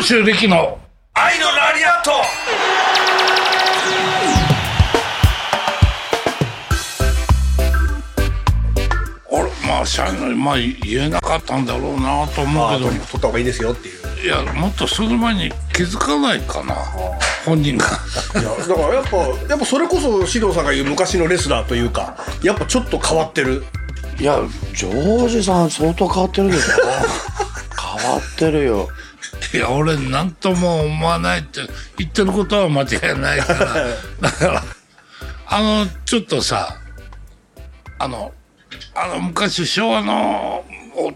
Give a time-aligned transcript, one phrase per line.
[0.00, 0.78] 長州力の？
[1.12, 2.10] 愛のラリアット。
[9.28, 10.34] 俺まあしゃあない。
[10.34, 12.88] まあ言えなかったんだろうなと思うけど。
[12.88, 14.24] 取った方がいいですよっていう。
[14.24, 16.74] いやもっとその前に気づかないかな。
[17.44, 17.84] 本人が。
[17.84, 19.16] いやだからやっぱ
[19.50, 23.64] やっぱそれこそ獅童さんが言う昔のレスラーというかやっぱちょっと変わってる。
[24.18, 24.40] いや
[24.74, 26.72] ジョージさん相当変わってるでしょ。
[28.00, 28.88] 変わってるよ
[29.52, 31.60] いや俺何とも思わないって
[31.98, 33.74] 言ってることは間違いないから。
[34.20, 34.64] だから
[35.46, 36.78] あのちょっとさ
[37.98, 38.32] あの
[38.94, 40.64] あの昔昭和の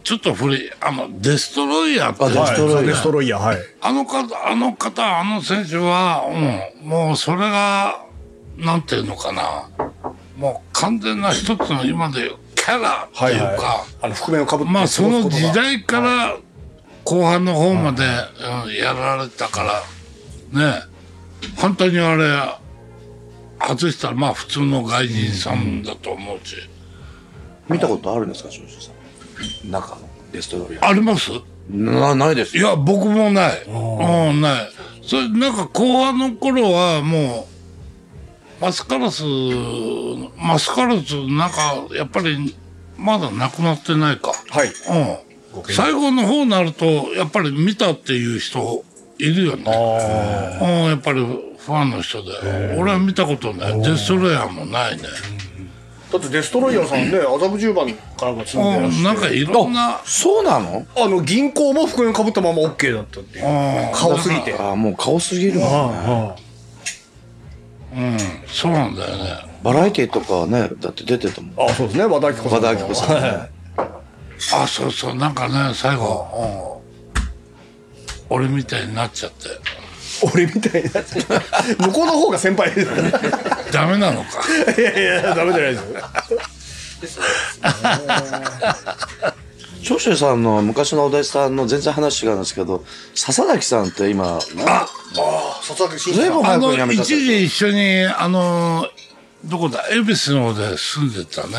[0.02, 2.76] ちょっと古いあのデストロイヤーってあデストロイヤー。
[2.76, 3.58] はいデストロイヤーはい。
[3.80, 6.24] あの方、あの方、あの選手は、
[6.82, 8.00] うん、もうそれが、
[8.56, 9.68] なんていうのかな。
[10.36, 16.36] もう完全な一つの今でいうキャラっていうか、あの覆面をかぶってまあその時代から
[17.04, 18.02] 後半の方まで、
[18.64, 19.62] うんやられたか
[20.52, 20.82] ら、ね、
[21.56, 22.24] 本当にあれ、
[23.60, 26.56] 外したらまあ普通の外人さんだと思うし。
[27.68, 28.92] 見たことあるんですかジョージさ
[29.66, 31.30] ん中のデストロイヤーあります？
[31.70, 33.62] なないですいや、僕もない。
[33.64, 34.70] うん、ない。
[35.02, 37.48] それ、なんか後半の頃はも
[38.60, 39.22] う、マスカラス、
[40.36, 42.54] マスカラス、なんか、やっぱり、
[42.98, 44.32] まだなくなってないか。
[44.50, 45.33] はいうん。
[45.70, 48.84] 最後の方になると、やっぱり見たっていう人、
[49.18, 49.62] いるよね。
[50.60, 52.76] うん、やっぱりファンの人で。
[52.78, 53.80] 俺は見たことない。
[53.82, 55.04] デストロイヤーもないね。
[56.12, 60.86] だってデストロイヤーさんね麻布十番からが住んでらっしうん、なんかいろんな、そうなの？
[60.96, 63.44] ゃあの銀行も覆面かぶったまま OK だったっていう。
[63.92, 64.54] 顔すぎて。
[64.56, 66.36] あもう顔すぎるもんね。
[67.96, 69.54] うん、そうなんだよね。
[69.62, 71.68] バラエティとかはねだって出てたもん。
[71.68, 72.04] あそうですね。
[72.04, 73.50] 和田アキ子さん和田アキ子さんね
[74.54, 76.80] あ、そうそう、なんかね、最後、
[78.30, 79.48] うん、俺みたいになっちゃって、
[80.22, 80.90] 俺みたいな
[81.86, 82.90] 向こうの方が先輩です
[83.72, 84.28] ダメなのか。
[84.78, 85.78] いやいやダメじゃないで
[87.06, 87.24] すよ。
[89.82, 92.82] 長州さんの昔のお弟子さんの全然話違うんですけど
[93.14, 94.40] 笹崎さんって今あ、
[95.66, 98.88] 佐々木慎ずいぶんあの、一時一緒に、あの、
[99.44, 101.56] どこだ、恵比寿の方で住んでたね。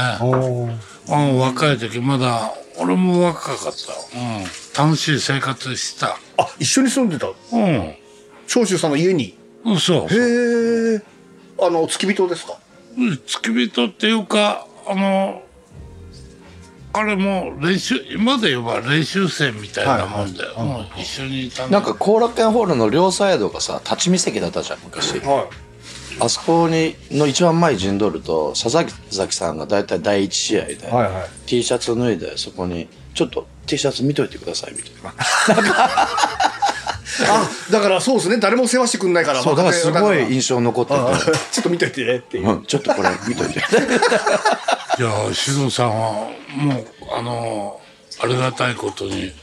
[1.07, 4.79] うん、若い時、まだ、俺も若かった。
[4.83, 6.17] うん、楽しい生活してた。
[6.37, 7.27] あ一緒に住んでた？
[7.27, 7.95] うん、
[8.47, 9.37] 長州さんの家に？
[9.63, 10.13] うん、そう。
[10.13, 11.01] へえ。
[11.61, 12.57] あの付き人ですか？
[12.97, 15.41] うん付き人っていうか、あの、
[16.91, 25.19] 彼も練習、今で言えば練習生みたいなもんで、うん、一緒にいたんだなんか後楽園ホールの両サイドがさ立ち見席だったじゃん昔。
[25.19, 25.49] は
[26.19, 31.29] あそこにの一番前に陣取ると佐々木さんが大体第一試合で、いはいはい。
[31.45, 35.13] T シャツを脱いでそこにちょっと T シャツ見といてくださいみたいな。
[37.27, 38.37] あだからそうですね。
[38.37, 40.97] 誰も世話してくんないからそうだからすごい印象残ってて。
[41.51, 42.37] ちょっと見といてねって。
[42.37, 43.59] いううんちょっとこれ見といて。
[44.99, 46.85] いや、獅童さんは、もう、
[47.17, 47.81] あの、
[48.21, 49.33] ありがたいことに、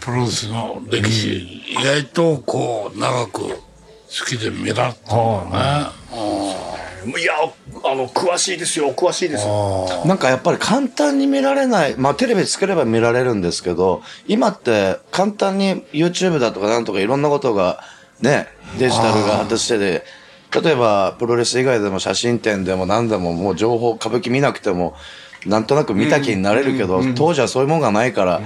[0.00, 1.38] プロレスの歴史、
[1.68, 3.58] 意外と、こう、長く
[4.18, 6.00] 好きで見られたね。
[7.18, 7.32] いや
[7.82, 8.92] あの詳しいですよ。
[8.92, 10.04] 詳しいですよ。
[10.04, 17.82] なんかやっぱり簡単に見られない、まあテレビつければ見られるんですけど、今って簡単に YouTube だとかなんとかいろんなことが
[18.20, 18.48] ね、
[18.78, 20.04] デジタルが発達してて、
[20.62, 24.94] 例えばプロレス以外でも写真展でも何でももう情報、歌舞伎見なくても
[25.46, 28.42] なんとなく見た気になれるけど、当時はそういうもんがないから、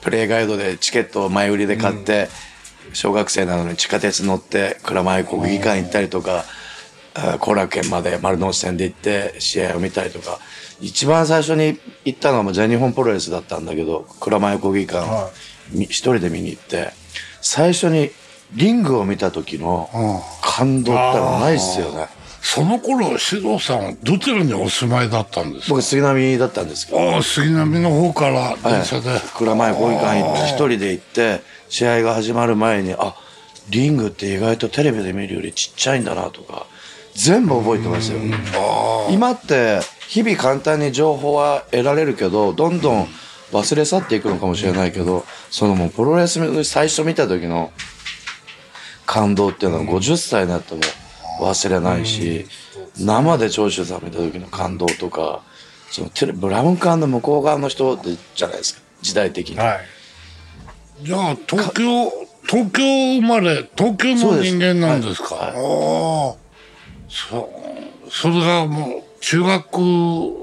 [0.00, 2.28] プレイガイドでチケットを前売りで買って、
[2.92, 6.44] 小学生なのに地下鉄乗って蔵前国技館行ったりとか、
[7.14, 10.38] あ後楽園まで丸の内線で行って試合を見たりとか。
[10.80, 15.30] 一番最初に行ったのは全日本プロレスだったんだけど蔵前国技館、
[15.72, 16.92] み一人で見に行って
[17.42, 18.10] 最初に
[18.54, 19.90] リングを見た時の
[20.40, 22.06] 感動ってのはないっすよね。
[22.42, 25.74] その頃、獅童さんはどちらにお住まいだったんですか？
[25.74, 27.12] 僕杉並だったんですけど。
[27.12, 29.20] ああ、杉並の方から電車で。
[29.36, 33.14] 蔵前国技館行って一人で行って試合が始まる前にあ
[33.70, 36.66] リングって意外とテレビで見るよりちっちゃいんだなとか
[37.14, 38.18] 全部覚えてますよ。
[39.10, 43.06] 今って日々簡単に情報は得られるけどどんどん
[43.52, 47.72] 忘れ去っていくのかもしれないけどそのもうプロレス最初見た時の
[49.06, 50.80] 感動っていうのは50歳になっても
[51.40, 52.46] 忘れないし
[52.96, 55.42] 生で長州さん見た時の感動とか
[55.90, 58.80] そのテレブラウン管の向こう側の人でじゃないですか。
[59.02, 59.58] 時代的に。
[59.58, 59.99] はい
[61.02, 62.10] じゃあ、東京、
[62.46, 65.36] 東京生まれ、東京の人間なんですか？
[65.36, 66.38] ああ、そ
[68.06, 68.10] う。
[68.10, 69.78] それがもう、中学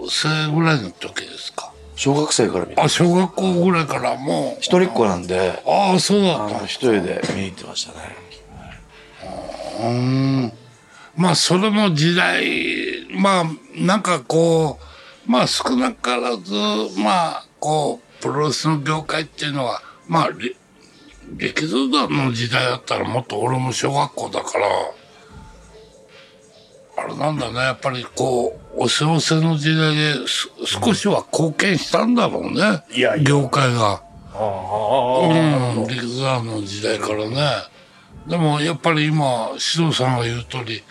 [0.10, 1.72] 生ぐらいの時ですか？
[1.96, 4.58] 小学生から見てあ、小学校ぐらいからもう。
[4.62, 6.66] 一人っ子なんでああ、そうだった。
[6.66, 8.16] 一人で見に行ってましたね
[11.16, 13.46] まあ、それも時代、まあ、
[13.76, 14.80] なんかこ
[15.28, 16.54] う、まあ、少なからず、
[17.00, 20.56] まあ、こう、プロレスの業界っていうのは、まあ、り
[21.38, 24.68] 力道団の時代だったらもっと俺も小学校だから、
[27.00, 32.84] あれなんだね、やっぱりこう、おせおせの時代です少しは貢献したんだろうね。
[32.92, 34.02] いやいや業界が。
[34.34, 37.38] ああ、うん、陸沢の時代からね。
[38.28, 40.84] でもやっぱり今、獅童さんが言う通り、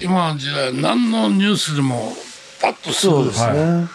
[0.00, 2.12] 今の時代、何のニュースでも
[2.60, 3.90] パッとすぐですね、うん、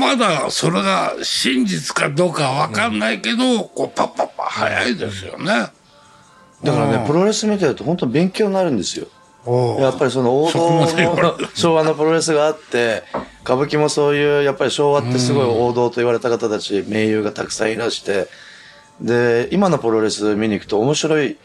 [0.00, 5.46] まだそれが真実かどうかわかんないけど、こうパッパッパ早いですよね。
[6.64, 9.06] だからねプロレス見てると本当勉強になるんですよ。
[9.80, 10.86] やっぱりその王道
[11.16, 11.22] る。
[11.22, 13.04] の昭和のプロレスがあって
[13.44, 18.28] 歌舞伎もそういうやっぱり昭和ってすごい王道と言われた方たち名優がたくさんいらして
[19.00, 21.38] で今のプロレス見に行くと面白い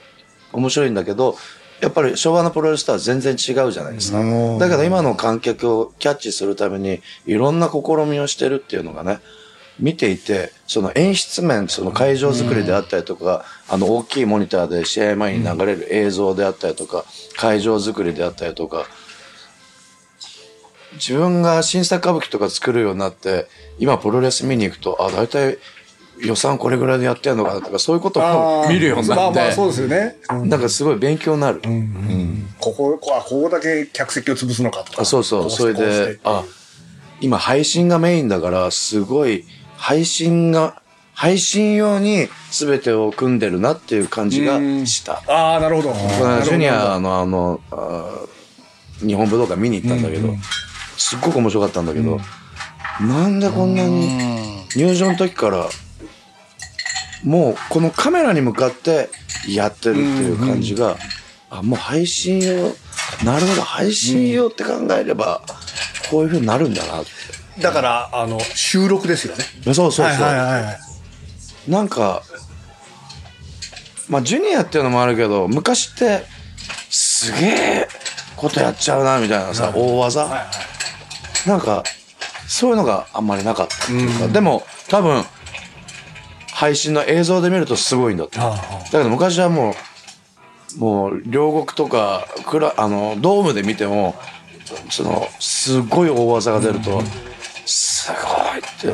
[0.51, 1.38] 面白いんだけど
[1.81, 4.20] やっぱり昭和のプロレスとは全然違うじゃないですか。
[4.20, 4.58] うん。
[4.58, 9.20] だけど今の観客をキャッチするためにいろんな試みをしてるっていうのがね
[9.80, 17.06] 見ていてその演出面その会場作りであったりとか、あの大きいモニターで試合前に流れる映像であったりとか、
[17.36, 18.86] 会場作りであったりとか
[20.94, 23.48] 自分が新作歌舞伎とか作るようになって
[23.80, 25.58] 今プロレス見に行くとあ大体
[26.24, 30.18] 予算これぐらいでやってんのかなとかそういうことを見るようになって、まあまあそうですよね。
[30.46, 31.62] なんかすごい勉強になる、
[32.60, 35.02] ここ、こあここだけ客席を潰すのかとか。
[35.02, 35.44] あそうそう。
[35.44, 36.44] こそれであ
[37.22, 39.46] 今配信がメインだからすごい
[39.78, 40.81] 配信が
[41.14, 45.22] 配信用に全てを組んでるなっていう感じがした。
[45.28, 45.90] ああ、なるほど。
[45.90, 47.60] この間ジュニアのあの
[49.00, 50.34] 日本武道館見に行ったんだけど、
[50.98, 52.20] すっごく面白かったんだけど、
[53.02, 55.68] なんでこんなに入場の時から
[57.24, 59.10] もうこのカメラに向かって
[59.48, 60.98] やってるっていう感じが、
[61.50, 62.74] あもう配信用
[63.24, 65.42] なるほど配信用って考えれば
[66.10, 69.44] こういうふうになるんだなって、だから、あの、収録ですよね。
[69.66, 70.80] そうそうそう、はいはいはいはい。
[71.72, 72.24] なんか
[74.10, 76.25] まあジュニアっていうのもあるけど昔って
[76.90, 77.88] すげえ
[78.36, 80.48] ことやっちゃうなみたいなさ、大技、
[81.48, 81.84] なんか
[82.48, 85.24] そういうのがあんまりなかったっていうか、でも多分
[86.53, 88.38] 配信の映像で見るとすごいんだって。
[88.39, 88.53] だ
[88.91, 94.15] けど昔はもうもう両国とかくらあのドームで見ても
[94.89, 97.01] そのすごい大技が出ると、
[97.65, 98.94] すごいって、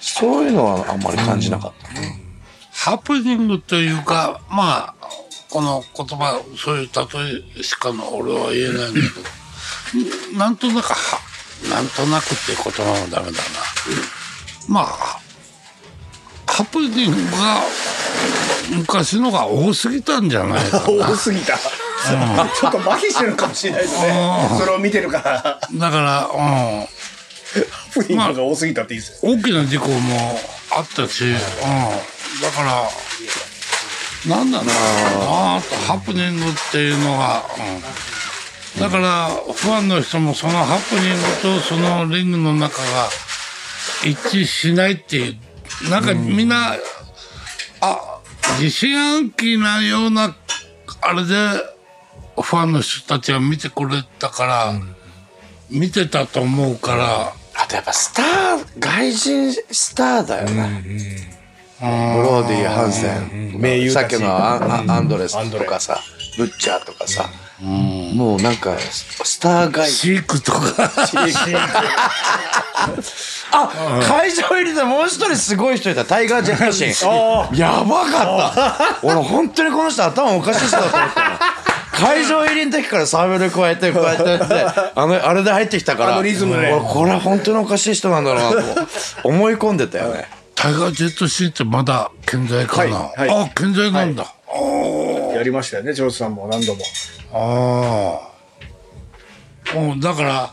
[0.00, 1.88] そういうのはあんまり感じなかった、
[2.90, 4.94] ハプニングというか、まあ、
[5.48, 11.20] この言葉、そういう例えしかの俺は言えないんだけど、なんとなくは、
[11.70, 13.32] なんとなくっていう言葉はダメだな。
[14.68, 15.20] まあ、
[16.58, 17.62] ハプニングが
[18.76, 20.86] 昔のが多すぎたんじゃないかな。
[21.08, 21.56] 多すぎた。
[21.56, 24.48] ちょっと麻痺してるかもしれないですね。
[24.58, 26.88] それを見てるから、だから、うん。
[28.02, 29.32] フリーが多すぎたっていいですよ。
[29.34, 30.40] 大きな事故も
[30.72, 32.62] あったし、うん、だか
[34.26, 34.74] らなんだろうな
[35.58, 37.44] あとハプニングっていうのが、
[38.76, 43.08] うん、だからファンの人もそのハプニングとそのリングの中が
[44.04, 45.36] 一致しないっていう
[45.90, 46.76] なんかみんな、
[47.80, 48.20] あ
[48.60, 50.34] 疑心暗鬼なような
[51.00, 51.34] あれで
[52.36, 54.72] ファンの人たちが見てくれたから、
[55.70, 57.32] 見てたと思うから。
[57.60, 60.84] あとやっぱスター外人スターだよね、
[61.80, 66.00] ブローディー・ハンセン、さっきのアンアアンドレスとかさ
[66.36, 67.28] ブッチャーとかさ、
[67.60, 69.92] もうなんかスター外人。
[69.92, 70.60] シークとか。
[73.52, 76.04] あ会場入りでもう一人すごい人いた。
[76.04, 76.92] タイガー・ジェットシン。
[77.08, 78.98] あやばかった。
[79.02, 81.36] 俺本当にこの人頭おかしい人だと思ったの。
[81.92, 84.54] 会場入りの時からサーベル加えて加えてやって
[84.94, 88.88] あのあれで入ってきたからあのリズムで俺これは本当におかしい人なんだろうなと
[89.24, 90.28] 思い込んでたよね。
[90.54, 93.44] タイガージェットシーってまだ健在かな、はいはい。
[93.44, 94.26] あ、健在なんだ。
[95.34, 96.82] やりましたよね、ジョーズさんも何度も。
[97.32, 98.20] あ
[99.72, 99.74] あ。
[99.78, 100.50] もうだから、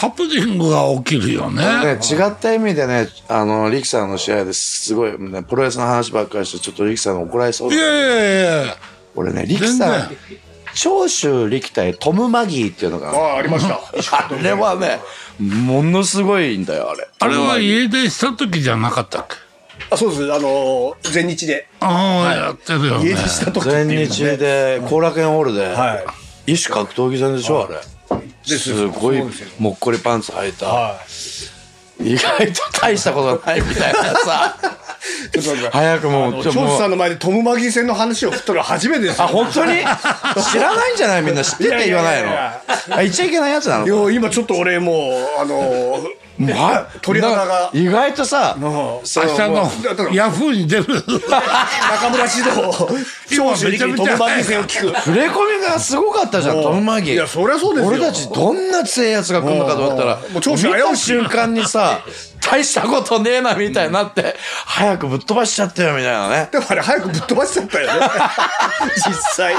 [0.00, 1.62] ハプニングが起きるよね。
[1.62, 7.76] ね、違った意味でね、あの、力さんの試合ですごい、ね、プロレスの話ばっかりして、ちょっと力さんに怒られそうだ。
[7.76, 8.76] いやいやいや
[9.14, 10.16] 俺ね、力さん全、
[10.74, 13.74] 長州力対トム・マギーっていうのが、ああ、ありました。
[14.16, 15.00] あれはね、
[15.38, 17.06] ものすごいんだよ、あれ。
[17.18, 19.36] あれは家出した時じゃなかったっけ？
[19.90, 20.32] あ、そうです。
[20.32, 21.68] あの、全日で。
[21.80, 23.14] ああ、やってるよね家。
[23.14, 26.04] 出した時っていう全日で、後楽園ホールで、は
[26.46, 26.52] い。
[26.54, 27.78] 異種格闘技戦でしょ、あれ。
[28.46, 29.22] ですすごい
[29.58, 30.66] もっこりパンツ履いた。
[30.66, 31.00] は
[32.02, 34.56] 意外と大したことないみたいなさ。
[35.72, 36.70] 早くもう長ちょもう。
[36.70, 39.24] 州さんの前でトム・マギー戦の話を振ったのは初めてですよ。
[39.24, 39.78] あ本当に？
[39.78, 41.22] 知らないんじゃない？
[41.22, 42.30] みんな知ってって言わないの？
[42.30, 42.60] あ
[43.02, 44.92] 言っちゃいけないやつなのいや今ちょっと俺も
[45.38, 45.98] うあの
[46.40, 47.70] ま鳥肌が。
[47.72, 49.14] 意外とさ明日
[49.48, 49.70] の
[50.12, 50.84] ヤフーに出る。
[50.86, 52.88] 中村獅童
[53.36, 57.14] 長州力にトム・マギー戦を聞く触れ込みがすごかったじゃんトム・マギー。
[57.14, 57.88] いやそりゃそうですよ。
[57.90, 62.00] 俺たちどんな強いやつが来るのかと思ったらもう長州見た危うし瞬間にさ
[62.40, 66.48] 大したことねえなみたいになって早くぶっ飛ばしちゃったよみたいなね。
[66.50, 67.92] でもあれ早くぶっ飛ばしちゃったよね。
[68.96, 69.54] 実際。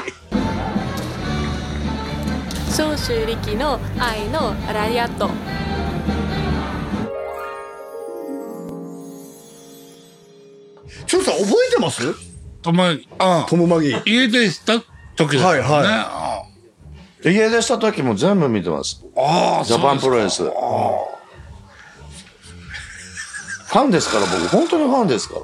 [2.76, 5.30] 長州力の愛のラリアット
[11.08, 12.02] 長州さん覚えてます？
[12.62, 12.84] とも
[13.20, 13.90] あトム・マギ。
[13.90, 14.82] ー家出した
[15.16, 16.44] 時だよね、はいあ
[17.24, 19.04] 家出した時も全部見てます。
[19.16, 20.44] ああジャパンプロレス。
[20.44, 24.48] ファンですから僕。
[24.48, 25.36] 本当にファンですか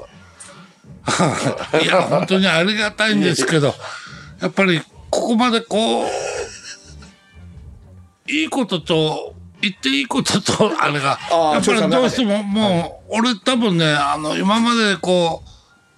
[1.71, 1.79] ら。
[1.81, 3.73] いや本当にありがたいんですけど
[4.41, 6.07] やっぱりここまでこう
[8.29, 11.17] いいことと言っていいこととあれが。
[11.53, 15.49] やっぱりどうしてももう俺多分ねあの今までこう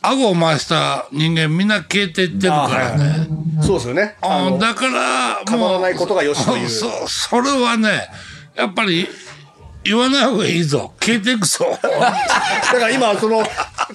[0.02, 3.28] 顎を回した人間みんな消えていってるからね。
[3.62, 4.16] そうですよね。
[4.22, 6.70] あだから語らないことがよしという。
[6.70, 8.08] そそれはね
[8.56, 9.08] やっぱり
[9.84, 10.94] 言わない方がいいぞ。
[11.00, 11.66] 消えていくぞ。
[11.82, 13.44] だから今その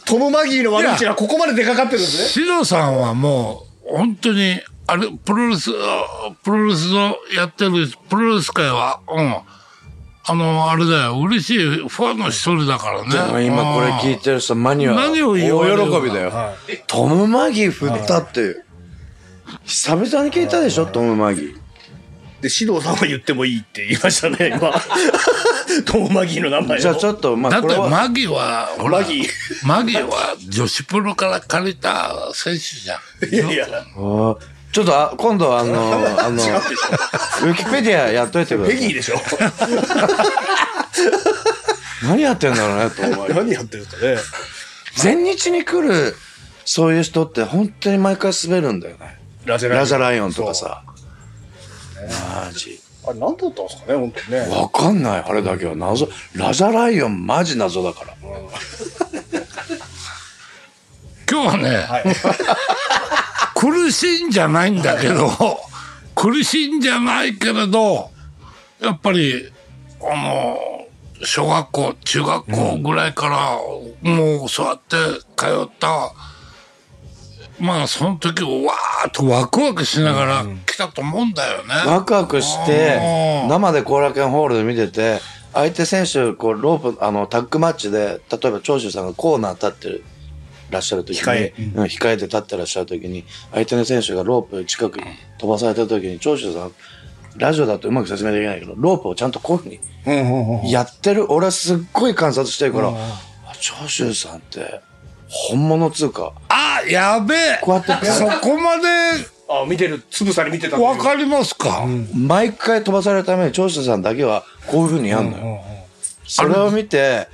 [0.05, 2.29] トム・マギーの悪口がここまで出かかってるんですね。
[2.29, 9.37] シロさんはもう本当にあれプロレスあプロレスのやってるプロレス界はうん。
[10.27, 11.21] あのあれだよ。
[11.21, 15.99] 嬉しいファンの一人だからでもね今これ聞いてる人マニア何を言われるか。
[15.99, 16.33] 大喜びだよ、
[16.87, 18.65] トム・マギー振ったっていう
[19.65, 20.87] 久々に聞いたでしょ？
[20.87, 21.55] トム・マギー。
[22.41, 24.73] で獅童さんは言ってもいいって言いましたね今。
[25.85, 26.81] トム・マギーの名前を。
[26.81, 29.27] じゃあちょっとまだってマギーはほらマギー。
[29.67, 33.35] マギーは女子プロから借りた選手じゃん。
[33.35, 33.67] いやいや
[34.75, 35.75] ちょっとあ今度あの
[36.19, 38.57] あのウィキペディアやっといて。
[38.57, 39.15] くださいペギーでしょ。
[42.03, 44.17] 何やってんだろうねトム・マギー何やってるんですかね。
[44.97, 46.17] 全日に来る
[46.65, 49.21] そういう人って本当に毎回滑るんだよね。
[49.45, 50.83] ラジャラジャライオンとかさ。
[52.45, 52.81] マジ。
[53.07, 54.41] あれ何だったんですかね本当にね。
[54.57, 55.77] わかんないあれだけは。
[55.77, 56.09] 謎。
[56.35, 58.15] ラジャライオンマジ謎だから。
[61.31, 62.05] 今日はね、はい
[63.65, 65.31] 苦しいんじゃないんだけど
[66.15, 68.11] 苦しいんじゃないけれど
[68.81, 69.51] やっぱり
[70.03, 70.59] あの
[71.23, 73.59] 小学校中学校ぐらいから、
[74.03, 74.97] もうそうやって
[75.37, 76.13] 通った
[77.59, 81.75] まあその時をわーっとワクワクしながら来たと思うんだよね。
[81.87, 83.01] ワクワクして
[83.49, 85.21] 生で後楽園ホールで見てて
[85.55, 90.05] 相手選手こうロープあのタッグマッチで例えば長州さんがコーナー立ってる
[90.71, 91.85] らっしゃる時に控えうん。
[91.85, 95.05] 控えて立ってらっしゃる時に相手の選手がロープ近くに
[95.39, 96.73] 飛ばされた時に長州さん
[97.37, 101.33] ラジオだとうまく説明できないけどロープをちゃんとこういうふうにやってる。
[101.33, 102.95] 俺はすっごい観察してるから、あ
[103.61, 104.81] 長州さんって
[105.27, 107.59] 本物っつうかあやべえ。
[107.61, 108.87] こうやってそこまで
[109.49, 110.03] あ見てる。
[110.11, 115.61] つぶさに見てたわかりますか、毎回飛ばされるために長州さんだけはこういうふうにやんのよ。
[116.27, 117.29] それを見て、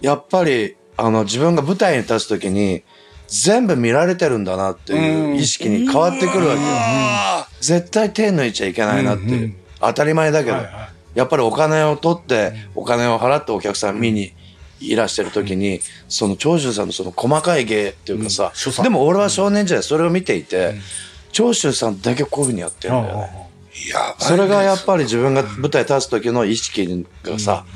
[0.00, 2.82] やっぱり、あの、自分が舞台に立つときに、
[3.28, 6.60] 全部見られてるんだなっていう意識に変わってくるわけ。
[6.60, 6.66] よ。
[6.68, 9.54] あ絶対手抜いちゃいけないなっていう。
[9.80, 10.56] 当たり前だけど、
[11.14, 14.32] やっぱりお金を取って、お金を払ってお客さん見に
[14.80, 20.74] いらしてるときに、その長州さんのその細かい芸っていうかさ、でも俺は少年時代それを見ていて、
[21.32, 23.18] 長州さんだけこういうふうにやってるんだよ。
[23.18, 23.46] ね
[24.18, 27.66] それがやっぱり自分が舞台立つ時の意識がさ、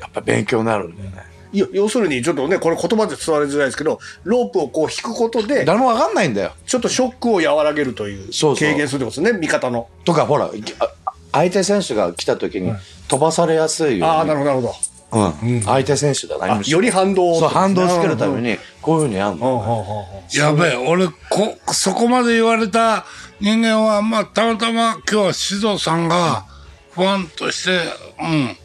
[0.00, 1.35] やっぱ勉強になるんだよね。
[1.56, 6.52] いや要するにちょっとねこれ言葉で伝わりづらいですけどロープをこう引くことで誰もわかんないんだよ。
[6.66, 10.92] ちょっとショックを和らげるというそうそう軽減するってことですね味方のとかほら、あ
[11.32, 12.74] 相手選手が来た時に
[13.08, 14.28] 飛ばされやすいよああうに。
[14.28, 15.62] なるほどなるほどうん。
[15.62, 16.58] 相手選手だな。
[16.58, 19.46] あより反動をそう、反動をつけるために、こういうふうにやるの。
[19.46, 23.06] うんうんうんうんやべえ、俺、こ、そこまで言われた
[23.40, 26.44] 人間は、まあ、たまたま今日は獅童さんが、
[26.90, 27.78] ファンとして、
[28.20, 28.56] うん。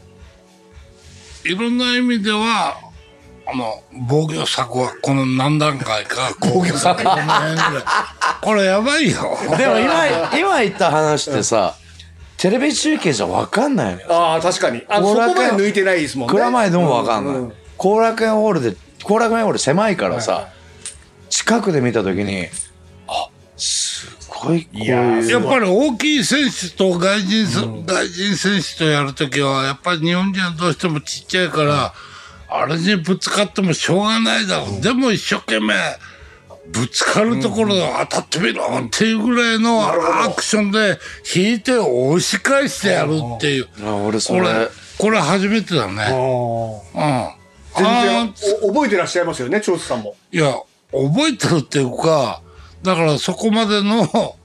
[1.44, 2.76] いろんな意味では、
[3.52, 7.84] あの、防御策はこの何段階か、防御策この辺ぐらい。
[8.40, 9.36] これやばいよ。
[9.58, 11.74] でも今、今言った話ってさ、
[12.38, 14.06] テレビ中継じゃわかんないのよ。
[14.10, 17.34] ああ確かにあそこまで抜いてないですもんね蔵前でもわかんない。
[17.36, 20.48] うう後楽園ホールで、後楽園ホール狭いからさ、
[21.28, 22.46] 近くで見た時に、
[23.06, 25.30] あ、すごごいこういう。
[25.30, 31.94] やっぱり大きい選手と外人す、外人選手とやるときは、やっぱり日本人はどうしてもちっちゃいから、
[32.54, 34.80] あれにぶつかってもしょうがないだろう。
[34.80, 35.74] でも一生懸命、
[36.68, 39.82] ぶつかるところを当たってみろっていうぐらいの
[40.24, 40.98] アクションで
[41.34, 43.68] 引いて押し返してやるっていう。
[43.84, 44.68] あ俺そこれれ、、
[44.98, 45.94] これ初めてだあね。
[46.04, 47.42] ーうん。
[47.74, 48.34] 全あ然
[48.68, 50.54] 覚えてらっしゃいますよね長州さんもいや、
[50.92, 52.42] 覚えてるっていうか、
[52.82, 54.06] だからそこまでの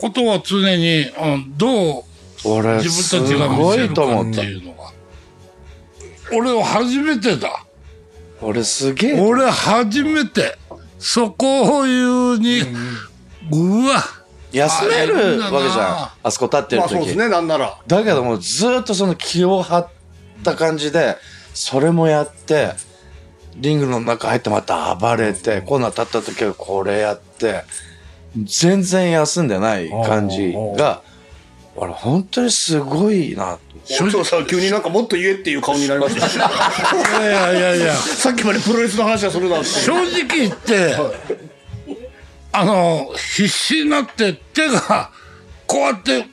[0.00, 2.02] ことは常に、うん、どう
[2.44, 4.42] 俺、自す分たちが見せるかってた。
[4.42, 4.92] いうのが。
[6.32, 7.64] 俺は初めてだ。
[8.40, 9.20] 俺すげえ。
[9.20, 10.58] 俺初めて。
[10.98, 12.60] そこを言うに、
[13.52, 14.02] うわ。
[14.52, 15.82] 休めるわけじゃん。
[15.82, 16.94] ああそこ立ってる時。
[16.94, 19.88] まあそうですねなんならだけどもずっとその気を張っ
[20.44, 21.16] た感じで
[21.52, 22.72] それもやって
[23.56, 27.62] リングの中入ってまた暴れてコーナー立った時はこれやって
[28.36, 31.02] 全然休んでない感じが
[31.76, 33.58] 俺本当にすごいな。
[33.84, 36.26] 長州さん急になんかもっと言えっていう顔になりました。
[37.20, 37.94] いやいやいや。
[37.94, 39.66] さっきまでプロレスの話はするなって。
[39.66, 40.96] 正直言って、
[42.52, 45.10] あの、必死になって手が、
[45.66, 46.26] こうやって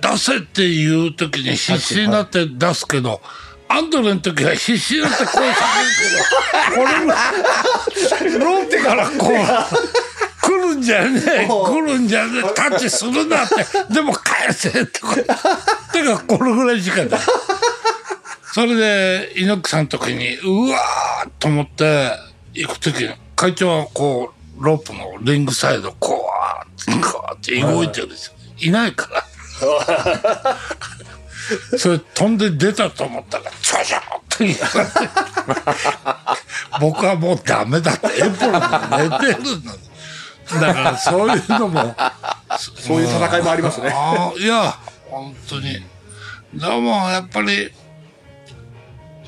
[0.00, 3.22] 出せっていう時に必死になって出すけど、
[3.68, 5.50] アンドレの時は必死になってこう叫ぶ
[6.70, 7.12] けど、これも、
[8.44, 9.34] ローテからこう、来
[10.76, 13.54] るんじゃねえ、来るんじゃねえ、タッチするなって、
[13.92, 15.16] でも返せとか、
[15.92, 17.20] 手がこれぐらいしかない。
[18.52, 22.10] それで、猪木さんの時に、うわーっと思って、
[22.54, 26.30] 行く時に、会長はこう、ロープのリングサイド、こ
[26.88, 28.32] う、こうって動いてるんですよ。
[28.58, 29.24] いないから。
[31.78, 34.90] それ飛んで出たと思ったら、ちょちょって言われて
[36.80, 38.38] 僕はもうダメだって、エプロンで
[39.08, 39.72] 寝てるの。
[40.54, 41.96] だからそういうのも、
[42.58, 43.92] そういう戦いもありますね。
[44.38, 44.78] いや、
[45.10, 45.82] 本当に。
[46.54, 47.70] でも、やっぱり、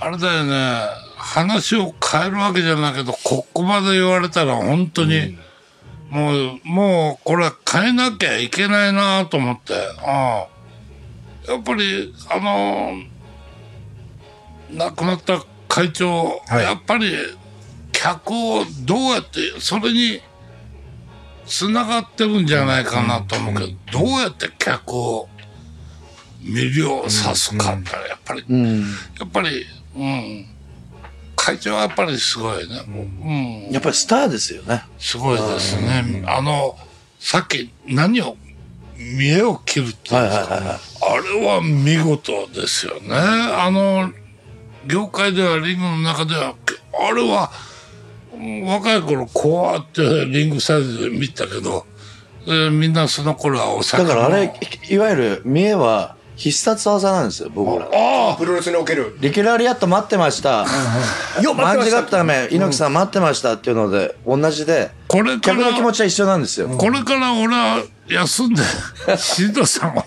[0.01, 0.81] あれだよね、
[1.17, 5.37] 話を変えるわけじゃないけど、ここまで言われたら本当に、
[6.11, 11.53] もう、もう、これは変えなきゃいけないなと思って、ああ。
[11.53, 12.95] やっぱり、あの、
[14.71, 16.63] 亡くなった会長、はい。
[16.63, 17.15] やっぱり、
[17.93, 20.21] 客をどうやって、それに、
[21.49, 23.61] つながってるんじゃないかなと思うけ
[23.93, 25.29] ど、どうやって客を
[26.43, 28.85] 魅了さすかって、やっぱり、うんや
[29.25, 30.47] っぱり、うん。
[31.35, 32.81] 会長はやっぱりすごいね。
[33.67, 33.73] うん。
[33.73, 36.23] やっぱりスターですよねすごいですね。
[36.27, 36.77] あの、
[37.19, 38.37] さっき何を、
[38.97, 40.57] 見栄を切るっていうんはいですか。
[40.57, 43.15] あれは見事ですよね。
[43.15, 44.13] あの、
[44.87, 46.55] 業界ではリングの中では、
[47.01, 47.68] あれは、うん
[48.67, 51.87] 若い頃こうやってリングサイドで見たけど、
[52.47, 54.53] えーみんなその頃はお酒だからあれ
[54.89, 57.87] いいわゆる見栄は必殺技なんですよ僕ら。
[57.87, 59.17] ああプロレスにおける。
[59.21, 60.65] リキュラリアット待ってました。
[61.43, 66.69] よマンジガッタメ猪木さん待ってましたっていうので同じでこれか客の気持ら、ちは一緒なんですよ。
[66.69, 68.63] これから俺は休んで、
[69.19, 70.05] 新藤さんを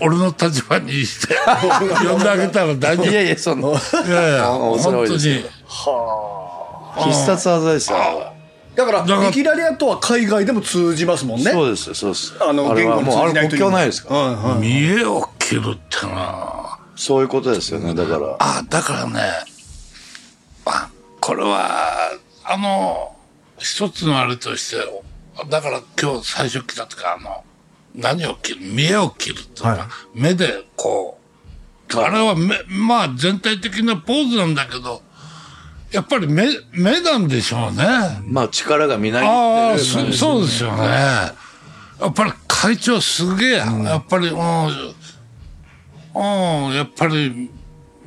[0.00, 1.34] 俺の立場にして、
[2.08, 3.10] 呼んであげたら大丈夫。
[3.10, 5.34] いやいやそのいやいや、本当いですよ。
[5.38, 5.44] に。
[6.96, 7.98] 必殺技ですよ。
[8.74, 11.50] だからだからリキラリアとは海外でも通じますもんね。
[11.50, 12.34] そうですよそうです。
[12.40, 13.60] あの言語にもうあれ国通じないという。
[13.60, 14.20] 境ないですから。
[14.20, 18.36] うんうん見栄を切るってなそういうことですよねだから。
[18.38, 19.20] あ、だからね、
[20.66, 22.12] あ、これは、
[22.44, 23.16] あの、
[23.58, 24.76] 一つのあれとして、
[25.48, 27.44] だから今日最初来た時あの、
[27.94, 29.80] 何を切る見栄を切るっていうか、はい。
[30.14, 31.18] 目でこ
[31.92, 35.02] う、あれは目、まあ全体的なポーズなんだけど、
[35.92, 37.84] やっぱり目、目なんでしょうね。
[38.24, 40.82] まあ力がみなぎああ、ってるそそうですよね。
[40.82, 41.34] や
[42.08, 44.40] っぱり会長すげえ、やっぱり、うん、う
[46.70, 47.50] ん、やっぱり、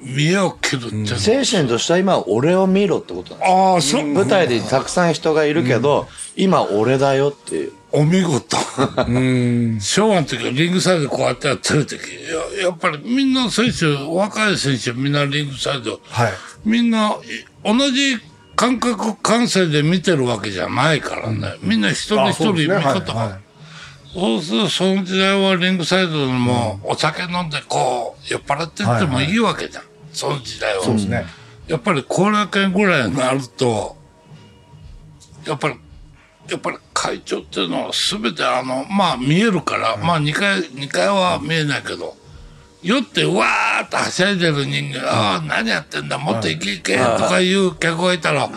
[0.05, 1.15] 見栄を切るって。
[1.15, 7.73] 精神としては今俺を見ろってことなんですああ、そう、舞台でたくさん人がいるけど、今俺だよっていう。
[7.91, 8.57] お見事。
[9.79, 12.01] 昭和の時はリングサイドこうやってやってる時、
[12.59, 16.31] ややっぱりみんな選手、若い選手みんなリングサイド、はい。
[16.65, 17.13] みんな、い
[17.65, 18.17] 同じ
[18.55, 21.55] 感覚感性で見てるわけじゃないからね。
[21.61, 23.13] みんな一人一人見方が。
[23.13, 23.39] はい。
[24.13, 29.83] そうすると、その時代はリングサイドでもお酒飲んでこう、酔っ払ってってもいいわけじゃん。
[30.13, 30.83] その時代は。
[30.83, 31.25] そうですね。
[31.67, 33.97] やっぱり後楽園ぐらいになると、
[35.45, 35.75] やっぱり、
[36.49, 42.15] やっぱり会長っていうのは全てあの、まあ見えるから、まあ2階、二階は見えないけど、
[42.85, 48.47] 酔ってわーっとはしゃいでる人間、ああ、何やってんだ、もっと行け行けとかいう客がいたら、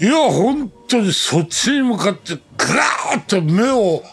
[0.00, 4.04] いや、本当にそっちに向かって、ガーッと目を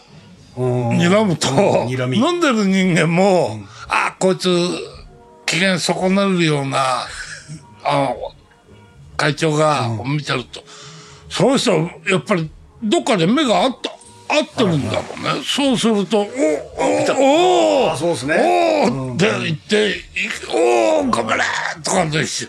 [0.56, 2.18] 睨むと、睨み。
[2.18, 4.48] 飲んでる人間も、あ、こいつ、
[5.46, 7.06] 機嫌損なるような、
[7.84, 8.16] あの、
[9.16, 10.64] 会長が見てると、
[11.30, 12.50] その人はやっぱり
[12.82, 13.90] どっかで目が合った、
[14.34, 15.42] 合ってるんだろうね。
[15.44, 18.90] そうすると、お、お、おあそうですね。
[18.90, 20.00] おって言って、い
[20.48, 21.42] おー、頑張れ
[21.82, 22.48] とかでし、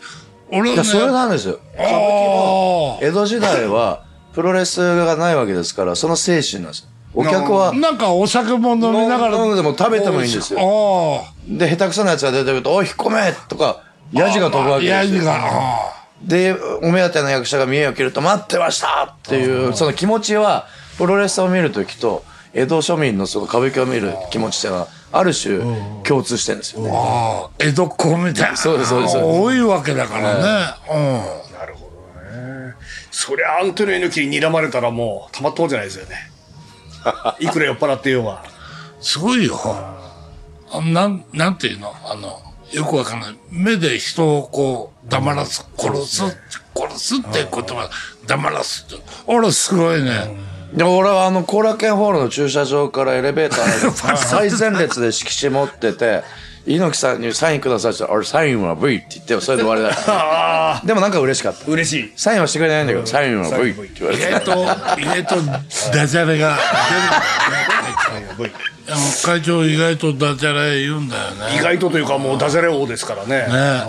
[0.51, 1.59] 俺ね、いやそれなんですよ。
[1.77, 4.03] あー江戸時代は、
[4.33, 6.89] プロレスがないわけですから、その精神なんですよ。
[7.15, 9.37] お客は、なんかお酒も飲みながら。
[9.37, 10.59] 飲んでも食べてもいいんですよ。
[10.59, 11.23] よ。
[11.47, 13.81] で、下手くそなやつが出てくると、おい、引っ込めとか、
[14.13, 14.95] ヤジが飛ぶわけですよ。
[14.95, 15.35] ヤジが。
[15.35, 25.59] あで、お目当ての役者が見栄を切ると、待ってましたっていう、その気持ちは、プロレスを見るときと、江戸庶民のその歌舞伎を見る気持ちっていうのは、ある種、
[26.03, 26.91] 共通してるんですよね。
[26.93, 28.57] ああ、江戸っ子みたいな。
[28.57, 30.41] そうですそうです多いわけだからね。
[30.43, 32.75] なるほどね
[33.11, 36.31] そりゃアントニオ猪木に睨まれたらもうたまったもんじゃないですよね
[37.39, 38.43] いくら酔っ払ってようが
[38.97, 39.03] うん。
[39.03, 39.59] すごいよ。
[40.71, 41.93] あなん、なんていうの？
[42.05, 42.39] あの、
[42.71, 43.35] よくわかんない。
[43.49, 46.23] 目で人をこう、黙らす、殺す、
[46.75, 47.89] 殺すって言葉、
[48.27, 49.03] 黙らすって。
[49.25, 50.37] 俺すごいね。
[50.73, 56.23] で、俺はあの、後楽園ホールの駐車場からエレベーターの 最前列で色紙持ってて、
[56.65, 60.81] 猪木さんにサインくださいって言ったら、俺サインは V って言って、それで終わりだった。
[60.85, 61.65] でもなんか嬉しかった。
[61.71, 64.27] 嬉しいサインはしてくれないんだけど、サインは V って言われて。
[64.27, 64.51] 意外と、
[64.99, 65.35] 意外と
[65.91, 66.59] ダジャレが出る。
[68.37, 68.49] あの
[69.23, 71.55] 会長意外とダジャレ言うんだよね。
[71.55, 73.83] 意外とというかもうダジャレ王ですからねね。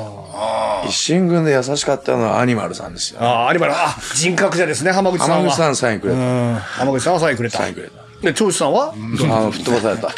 [0.86, 3.20] 一心軍で優しかったのはアニマルさんですよ。
[3.22, 6.18] ああ有馬のあ人格者ですね浜口さんは浜口さんサインくれた。
[6.18, 8.09] うん浜口さんはサインくれたサインくれた。
[8.22, 8.92] で長州さんは？
[8.92, 10.08] あの、吹っ飛ばされた。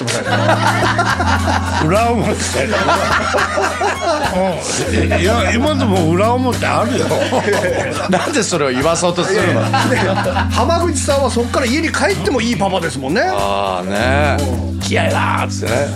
[1.86, 2.32] 裏表。
[4.34, 5.20] うん。
[5.20, 7.06] いや、今でも裏表あるよ。
[8.10, 9.60] なんでそれを言わそうとするの？
[9.62, 9.64] あ
[10.50, 14.36] 浜口さんはそこから家に帰ってもいいパパですもんねあね
[14.82, 15.86] 気合いだーっつってね